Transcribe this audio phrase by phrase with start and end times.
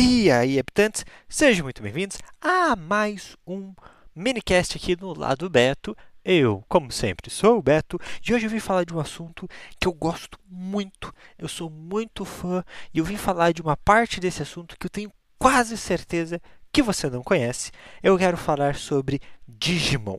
[0.00, 3.74] E aí, habitantes, sejam muito bem-vindos a mais um
[4.14, 5.96] minicast aqui no lado Beto.
[6.24, 9.88] Eu, como sempre, sou o Beto e hoje eu vim falar de um assunto que
[9.88, 12.62] eu gosto muito, eu sou muito fã
[12.94, 16.40] e eu vim falar de uma parte desse assunto que eu tenho quase certeza
[16.72, 17.72] que você não conhece.
[18.00, 20.18] Eu quero falar sobre Digimon.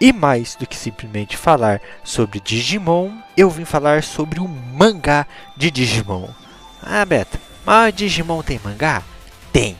[0.00, 5.70] E mais do que simplesmente falar sobre Digimon, eu vim falar sobre o mangá de
[5.70, 6.30] Digimon.
[6.82, 9.02] Ah, Beta, mas Digimon tem mangá?
[9.52, 9.76] Tem.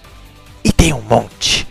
[0.62, 1.66] E tem um monte.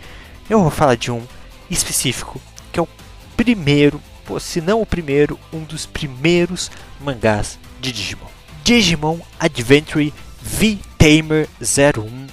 [0.48, 1.24] Eu vou falar de um
[1.70, 2.40] específico,
[2.72, 2.88] que é o
[3.36, 4.02] primeiro,
[4.40, 8.26] se não o primeiro, um dos primeiros mangás de Digimon.
[8.64, 12.26] Digimon Adventure V-Tamer 01.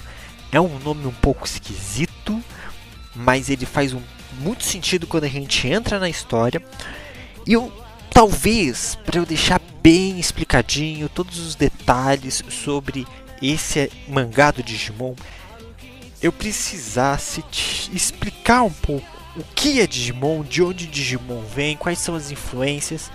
[0.50, 2.42] É um nome um pouco esquisito,
[3.14, 4.02] mas ele faz um
[4.40, 6.62] muito sentido quando a gente entra na história.
[7.46, 7.72] E eu,
[8.12, 13.06] talvez, para eu deixar bem explicadinho todos os detalhes sobre
[13.40, 15.14] esse mangá do Digimon,
[16.20, 17.44] eu precisasse
[17.92, 23.10] explicar um pouco o que é Digimon, de onde Digimon vem, quais são as influências.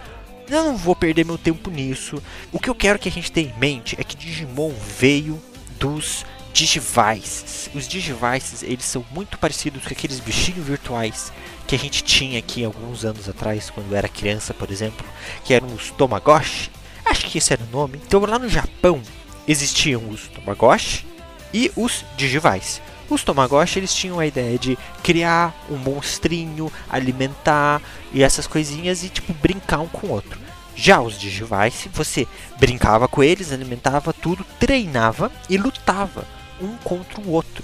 [0.49, 2.21] Eu não vou perder meu tempo nisso.
[2.51, 5.41] O que eu quero que a gente tenha em mente é que Digimon veio
[5.77, 7.67] dos Digivices.
[7.73, 11.33] Os Digivices, eles são muito parecidos com aqueles bichinhos virtuais
[11.65, 15.03] que a gente tinha aqui alguns anos atrás, quando era criança, por exemplo,
[15.43, 16.69] que eram os Tomagoshi.
[17.03, 17.99] Acho que esse era o nome.
[18.05, 19.01] Então lá no Japão
[19.47, 21.07] existiam os Tomagoshi
[21.51, 22.81] e os Digivice.
[23.09, 27.81] Os Tomagoshi eles tinham a ideia de criar um monstrinho, alimentar
[28.13, 30.39] e essas coisinhas e tipo brincar um com o outro.
[30.75, 32.27] Já os Digivice, você
[32.59, 36.25] brincava com eles, alimentava tudo, treinava e lutava
[36.61, 37.63] um contra o outro.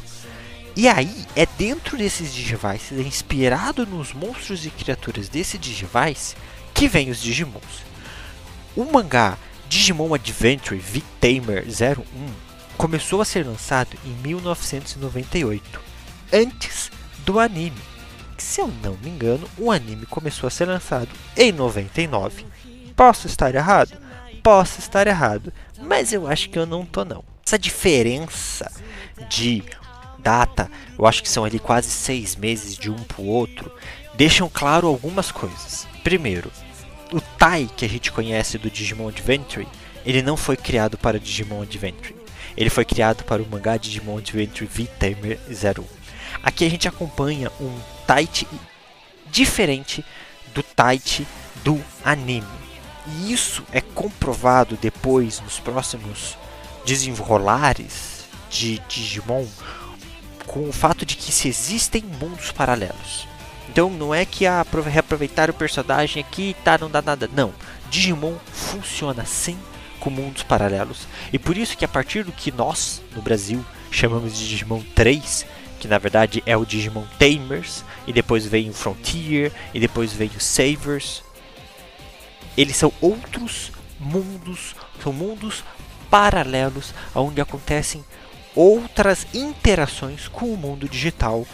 [0.75, 6.35] E aí, é dentro desses Digivices, é inspirado nos monstros e criaturas desse Digivice,
[6.73, 7.83] que vem os Digimons.
[8.75, 9.37] O mangá
[9.67, 12.03] Digimon Adventure V-Tamer 01
[12.77, 15.81] começou a ser lançado em 1998,
[16.31, 16.89] antes
[17.25, 17.81] do anime.
[18.37, 22.45] Se eu não me engano, o anime começou a ser lançado em 99.
[22.95, 23.97] Posso estar errado?
[24.41, 27.23] Posso estar errado, mas eu acho que eu não tô não.
[27.49, 28.71] Essa diferença
[29.27, 29.63] de
[30.19, 33.71] data, eu acho que são ali quase seis meses de um para o outro,
[34.13, 35.87] deixam claro algumas coisas.
[36.03, 36.51] Primeiro,
[37.11, 39.67] o Tai que a gente conhece do Digimon Adventure,
[40.05, 42.15] ele não foi criado para Digimon Adventure.
[42.55, 45.83] Ele foi criado para o mangá Digimon Adventure V-Tamer 01.
[46.43, 48.47] Aqui a gente acompanha um Taichi
[49.31, 50.05] diferente
[50.53, 51.25] do Taichi
[51.63, 52.45] do anime.
[53.07, 56.37] E isso é comprovado depois nos próximos
[56.85, 59.45] desenrolares de Digimon
[60.45, 63.27] com o fato de que se existem mundos paralelos.
[63.69, 67.53] Então não é que a reaproveitar o personagem aqui tá não dá nada, não.
[67.89, 69.57] Digimon funciona sim
[69.99, 74.37] com mundos paralelos e por isso que a partir do que nós no Brasil chamamos
[74.37, 75.45] de Digimon 3,
[75.79, 80.31] que na verdade é o Digimon Tamers e depois vem o Frontier e depois vem
[80.35, 81.21] o Savers,
[82.57, 85.63] eles são outros mundos, são mundos
[86.09, 88.03] paralelos onde acontecem
[88.55, 91.45] outras interações com o mundo digital.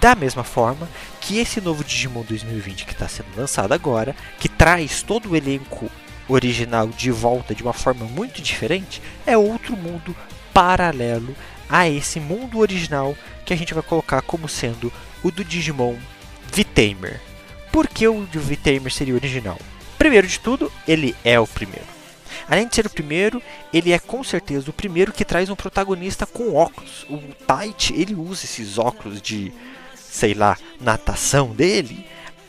[0.00, 0.88] Da mesma forma
[1.20, 5.90] que esse novo Digimon 2020 que está sendo lançado agora, que traz todo o elenco
[6.28, 10.14] original de volta de uma forma muito diferente, é outro mundo
[10.52, 11.34] paralelo
[11.68, 15.96] a esse mundo original que a gente vai colocar como sendo o do Digimon
[16.52, 17.20] V-Tamer.
[17.70, 19.58] Por que o V-Tamer seria original?
[19.96, 22.01] Primeiro de tudo, ele é o primeiro.
[22.48, 26.26] Além de ser o primeiro, ele é com certeza o primeiro que traz um protagonista
[26.26, 27.06] com óculos.
[27.08, 29.52] O Tite, ele usa esses óculos de,
[29.96, 32.06] sei lá, natação dele.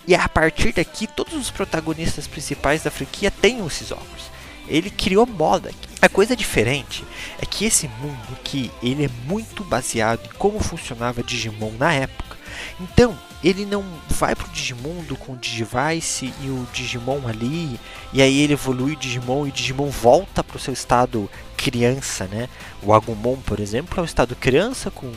[0.07, 4.31] E a partir daqui, todos os protagonistas principais da franquia têm esses óculos.
[4.67, 5.71] Ele criou moda.
[6.01, 7.03] A coisa diferente
[7.41, 12.37] é que esse mundo aqui, ele é muito baseado em como funcionava Digimon na época.
[12.79, 17.79] Então, ele não vai pro Digimundo com o Digivice e o Digimon ali,
[18.13, 22.47] e aí ele evolui o Digimon e o Digimon volta pro seu estado criança, né?
[22.81, 25.11] O Agumon, por exemplo, é o estado criança com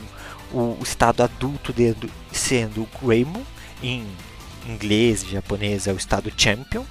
[0.52, 3.42] o estado adulto dele sendo o Greymon,
[3.82, 4.06] em
[4.68, 6.84] inglês e japonês é o estado Champion.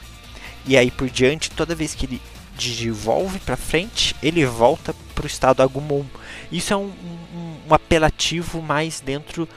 [0.65, 2.21] E aí por diante, toda vez que ele
[2.57, 6.05] desenvolve para frente, ele volta para o estado Agumon.
[6.51, 6.91] Isso é um,
[7.33, 9.47] um, um apelativo mais dentro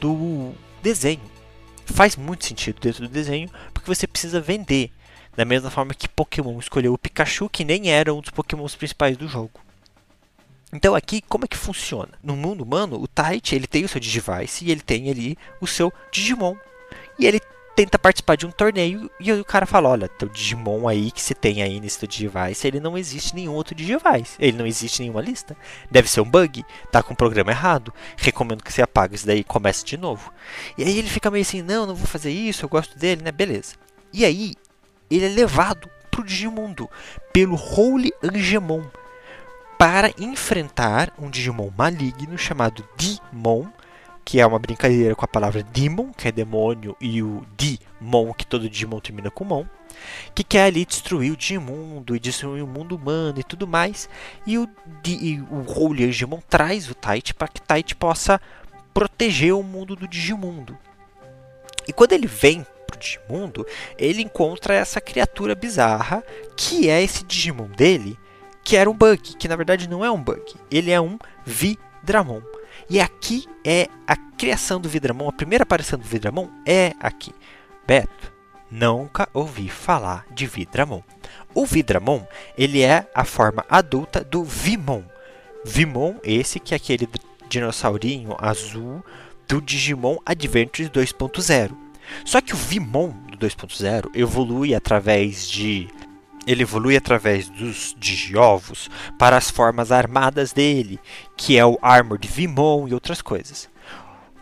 [0.00, 0.52] do
[0.82, 1.22] desenho.
[1.86, 4.90] Faz muito sentido dentro do desenho, porque você precisa vender.
[5.36, 9.16] Da mesma forma que Pokémon escolheu o Pikachu, que nem era um dos Pokémons principais
[9.16, 9.60] do jogo.
[10.72, 12.12] Então aqui, como é que funciona?
[12.22, 15.66] No mundo humano, o Tite ele tem o seu Digivice e ele tem ali o
[15.66, 16.56] seu Digimon.
[17.18, 17.40] E ele
[17.78, 21.32] tenta participar de um torneio e o cara fala: Olha, teu Digimon aí que você
[21.32, 24.34] tem aí nesse Digivice, ele não existe nenhum outro Digivice.
[24.40, 25.56] Ele não existe nenhuma lista.
[25.88, 26.64] Deve ser um bug.
[26.90, 27.94] Tá com o programa errado.
[28.16, 30.32] Recomendo que você apague isso daí e comece de novo.
[30.76, 33.30] E aí ele fica meio assim: Não, não vou fazer isso, eu gosto dele, né?
[33.30, 33.76] Beleza.
[34.12, 34.56] E aí
[35.08, 36.90] ele é levado pro Digimundo
[37.32, 38.82] pelo Holy Angemon
[39.78, 43.68] para enfrentar um Digimon maligno chamado Dimon
[44.28, 48.46] que é uma brincadeira com a palavra demon, que é demônio, e o Dimon, que
[48.46, 49.64] todo Digimon termina com Mon,
[50.34, 54.06] que quer ali destruir o Digimundo e destruir o mundo humano e tudo mais.
[54.46, 54.68] E o,
[55.06, 58.38] e o Holy Digimon traz o Tite para que Tite possa
[58.92, 60.76] proteger o mundo do Digimundo.
[61.86, 63.66] E quando ele vem pro Digimundo,
[63.96, 66.22] ele encontra essa criatura bizarra,
[66.54, 68.18] que é esse Digimon dele,
[68.62, 72.42] que era um bug, que na verdade não é um bug, ele é um Vidramon.
[72.88, 77.32] E aqui é a criação do Vidramon, a primeira aparição do Vidramon é aqui.
[77.86, 78.32] Beto,
[78.70, 81.02] nunca ouvi falar de Vidramon.
[81.54, 82.26] O Vidramon,
[82.56, 85.02] ele é a forma adulta do Vimon.
[85.64, 87.08] Vimon, esse que é aquele
[87.48, 89.04] dinossaurinho azul
[89.46, 91.72] do Digimon Adventures 2.0.
[92.24, 95.88] Só que o Vimon do 2.0 evolui através de
[96.48, 100.98] ele evolui através dos digiovos para as formas armadas dele,
[101.36, 103.68] que é o Armored Vimon e outras coisas.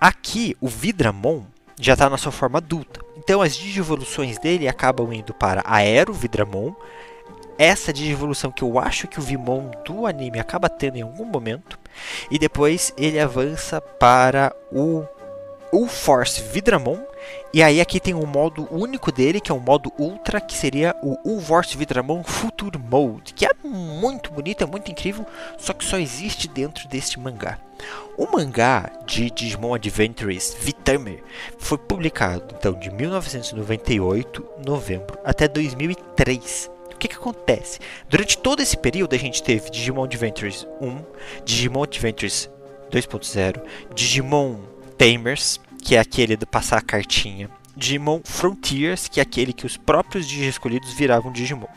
[0.00, 1.44] Aqui, o Vidramon
[1.80, 3.00] já está na sua forma adulta.
[3.16, 6.76] Então, as digievoluções dele acabam indo para Aero Vidramon,
[7.58, 11.76] essa digievolução que eu acho que o Vimon do anime acaba tendo em algum momento,
[12.30, 15.04] e depois ele avança para o
[15.76, 16.98] o Force Vidramon.
[17.52, 20.96] E aí aqui tem um modo único dele, que é o modo Ultra, que seria
[21.02, 25.26] o U-Force Vidramon Future Mode, que é muito bonito, é muito incrível,
[25.58, 27.58] só que só existe dentro deste mangá.
[28.16, 31.22] O mangá de Digimon Adventures Vitamer
[31.58, 36.70] foi publicado então de 1998, novembro, até 2003.
[36.90, 37.80] O que, que acontece?
[38.08, 40.98] Durante todo esse período a gente teve Digimon Adventures 1,
[41.44, 42.48] Digimon Adventures
[42.90, 43.60] 2.0,
[43.94, 47.48] Digimon Tamers, que é aquele de passar a cartinha.
[47.76, 51.70] Digimon Frontiers, que é aquele que os próprios Digi escolhidos viravam Digimons.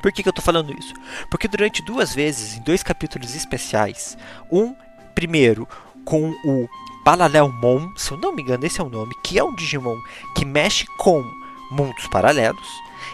[0.00, 0.94] Por que, que eu estou falando isso?
[1.28, 4.16] Porque durante duas vezes, em dois capítulos especiais,
[4.52, 4.72] um
[5.16, 5.66] primeiro
[6.04, 6.68] com o
[7.04, 9.98] Paralelmon, se eu não me engano, esse é o nome, que é um Digimon
[10.36, 11.24] que mexe com
[11.72, 12.68] mundos paralelos,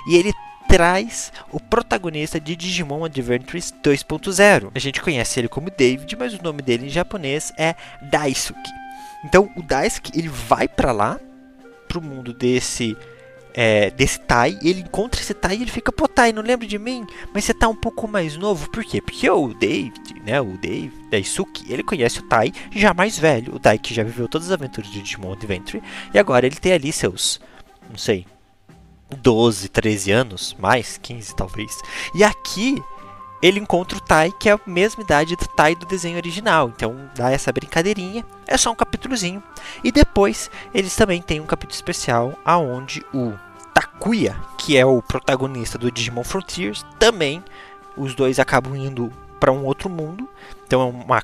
[0.07, 0.35] e ele
[0.69, 4.71] traz o protagonista de Digimon Adventures 2.0.
[4.75, 8.88] A gente conhece ele como David, mas o nome dele em japonês é Daisuke.
[9.25, 11.19] Então o Daisuke ele vai para lá,
[11.89, 12.97] pro mundo desse
[13.55, 16.79] é, desse Tai, ele encontra esse Tai e ele fica, pô, Tai, não lembra de
[16.79, 17.05] mim?
[17.35, 19.01] Mas você tá um pouco mais novo, por quê?
[19.01, 23.59] Porque o David, né, o Dave, Daisuke, ele conhece o Tai já mais velho, o
[23.59, 25.83] Tai que já viveu todas as aventuras de Digimon Adventure,
[26.15, 27.41] e agora ele tem ali seus,
[27.91, 28.27] não sei,
[29.23, 31.79] 12, 13 anos, mais 15 talvez.
[32.15, 32.81] E aqui
[33.43, 36.69] ele encontra o Tai, que é a mesma idade do Tai do desenho original.
[36.75, 38.25] Então dá essa brincadeirinha.
[38.47, 39.43] É só um capítulozinho.
[39.83, 43.33] E depois eles também têm um capítulo especial aonde o
[43.73, 47.43] Takuya, que é o protagonista do Digimon Frontiers, também
[47.97, 50.29] os dois acabam indo para um outro mundo.
[50.67, 51.23] Então é uma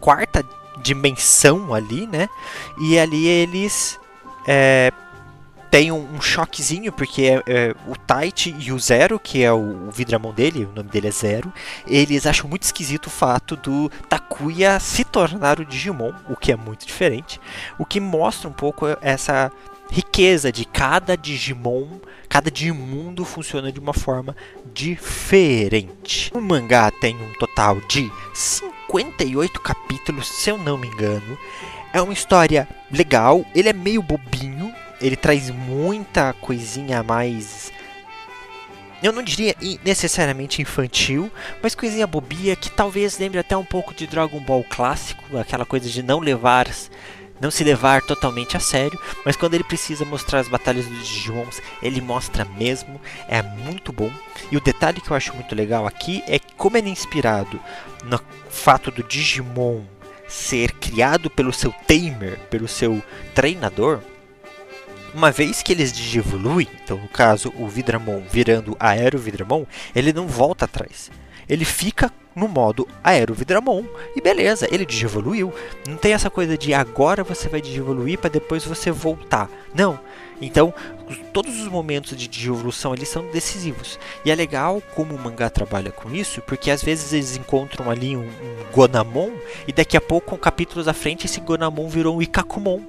[0.00, 0.44] quarta
[0.82, 2.28] dimensão ali, né?
[2.80, 4.00] E ali eles
[4.46, 4.92] é,
[5.72, 9.88] tem um, um choquezinho, porque é, é, o Tight e o Zero, que é o,
[9.88, 11.50] o dele, o nome dele é Zero,
[11.86, 16.56] eles acham muito esquisito o fato do Takuya se tornar o Digimon, o que é
[16.56, 17.40] muito diferente,
[17.78, 19.50] o que mostra um pouco essa
[19.90, 21.88] riqueza de cada Digimon,
[22.28, 24.36] cada Digimundo funciona de uma forma
[24.74, 26.30] diferente.
[26.34, 31.38] O mangá tem um total de 58 capítulos, se eu não me engano.
[31.94, 34.61] É uma história legal, ele é meio bobinho,
[35.02, 37.72] ele traz muita coisinha mais.
[39.02, 41.30] Eu não diria necessariamente infantil,
[41.60, 45.88] mas coisinha bobia que talvez lembre até um pouco de Dragon Ball clássico, aquela coisa
[45.88, 46.68] de não levar
[47.40, 51.60] não se levar totalmente a sério, mas quando ele precisa mostrar as batalhas dos Digimons,
[51.82, 54.12] ele mostra mesmo, é muito bom.
[54.48, 57.60] E o detalhe que eu acho muito legal aqui é que como ele é inspirado
[58.04, 59.82] no fato do Digimon
[60.28, 63.02] ser criado pelo seu tamer, pelo seu
[63.34, 64.00] treinador,
[65.14, 70.26] uma vez que eles digievoluem, então no caso o Vidramon virando Aero Vidramon, ele não
[70.26, 71.10] volta atrás.
[71.48, 73.84] Ele fica no modo Aero Vidramon
[74.16, 75.52] e beleza, ele digievoluiu.
[75.86, 79.50] Não tem essa coisa de agora você vai digievoluir para depois você voltar.
[79.74, 80.00] Não.
[80.40, 80.74] Então,
[81.32, 83.98] todos os momentos de digievolução eles são decisivos.
[84.24, 88.16] E é legal como o mangá trabalha com isso, porque às vezes eles encontram ali
[88.16, 89.30] um, um Gonamon
[89.68, 92.80] e daqui a pouco, um capítulos à frente, esse Gonamon virou um Ikakumon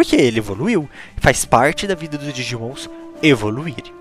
[0.00, 0.88] Porque ele evoluiu,
[1.18, 2.88] faz parte da vida dos Digimons
[3.22, 3.92] evoluírem.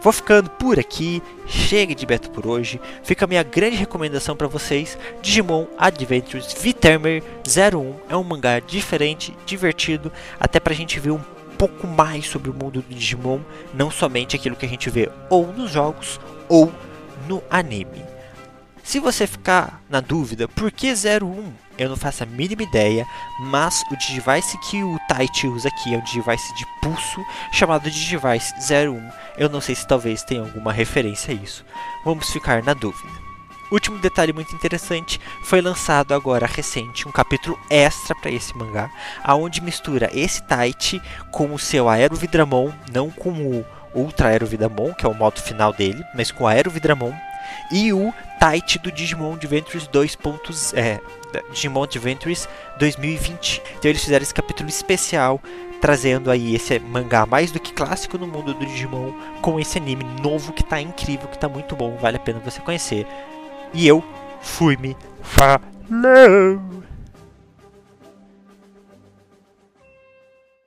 [0.00, 2.80] Vou ficando por aqui, chega de beta por hoje.
[3.02, 9.36] Fica a minha grande recomendação para vocês: Digimon Adventures Vitermer 01 é um mangá diferente,
[9.44, 11.24] divertido, até pra gente ver um
[11.58, 13.40] pouco mais sobre o mundo do Digimon,
[13.74, 16.72] não somente aquilo que a gente vê ou nos jogos ou
[17.26, 18.04] no anime.
[18.84, 23.06] Se você ficar na dúvida por que 01, eu não faço a mínima ideia,
[23.38, 28.54] mas o Digivice que o Taichi usa aqui é um Digivice de pulso chamado Digivice
[28.54, 29.10] 01.
[29.36, 31.64] Eu não sei se talvez tenha alguma referência a isso.
[32.04, 33.26] Vamos ficar na dúvida.
[33.70, 38.88] Último detalhe muito interessante, foi lançado agora recente um capítulo extra para esse mangá,
[39.24, 41.02] aonde mistura esse Taichi
[41.32, 46.04] com o seu Aerovidramon, não com o Ultra Aerovidramon, que é o modo final dele,
[46.14, 47.12] mas com o Aerovidramon
[47.70, 50.18] e o Tite do Digimon Adventures 2.
[50.74, 51.00] É,
[51.50, 52.48] Digimon Adventures
[52.78, 53.62] 2020.
[53.78, 55.40] Então eles fizeram esse capítulo especial
[55.80, 59.12] trazendo aí esse mangá mais do que clássico no mundo do Digimon
[59.42, 62.60] com esse anime novo que tá incrível, que tá muito bom, vale a pena você
[62.60, 63.06] conhecer.
[63.74, 64.02] E eu
[64.40, 65.60] fui me falou.